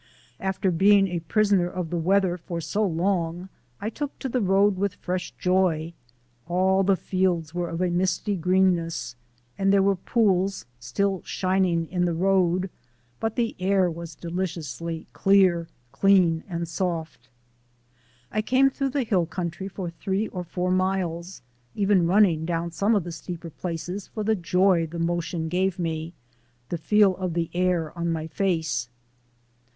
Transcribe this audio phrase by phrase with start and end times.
[0.39, 4.75] After being a prisoner of the weather for so long, I took to the Road
[4.75, 5.93] with fresh joy.
[6.47, 9.15] All the fields were of a misty greenness
[9.59, 12.71] and there were pools still shining in the road,
[13.19, 17.29] but the air was deliciously clear, clean, and soft.
[18.31, 21.43] I came through the hill country for three or four miles,
[21.75, 25.77] even running down some of the steeper places for the very joy the motion gave
[25.77, 26.13] me,
[26.69, 28.89] the feel of the air on my face.